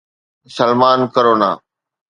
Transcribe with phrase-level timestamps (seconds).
[0.55, 1.51] Salman corona